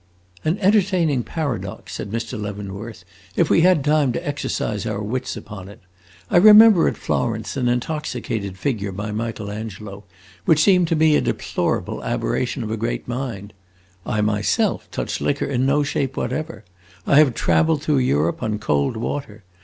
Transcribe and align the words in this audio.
"An 0.43 0.57
entertaining 0.57 1.21
paradox," 1.21 1.93
said 1.93 2.09
Mr. 2.09 2.41
Leavenworth, 2.41 3.05
"if 3.35 3.51
we 3.51 3.61
had 3.61 3.83
time 3.85 4.11
to 4.13 4.27
exercise 4.27 4.87
our 4.87 4.99
wits 5.03 5.37
upon 5.37 5.69
it. 5.69 5.79
I 6.31 6.37
remember 6.37 6.87
at 6.87 6.97
Florence 6.97 7.55
an 7.55 7.67
intoxicated 7.67 8.57
figure 8.57 8.91
by 8.91 9.11
Michael 9.11 9.51
Angelo 9.51 10.03
which 10.45 10.63
seemed 10.63 10.87
to 10.87 10.95
me 10.95 11.15
a 11.15 11.21
deplorable 11.21 12.03
aberration 12.03 12.63
of 12.63 12.71
a 12.71 12.77
great 12.77 13.07
mind. 13.07 13.53
I 14.03 14.21
myself 14.21 14.89
touch 14.89 15.21
liquor 15.21 15.45
in 15.45 15.67
no 15.67 15.83
shape 15.83 16.17
whatever. 16.17 16.65
I 17.05 17.17
have 17.19 17.35
traveled 17.35 17.83
through 17.83 17.99
Europe 17.99 18.41
on 18.41 18.57
cold 18.57 18.97
water. 18.97 19.43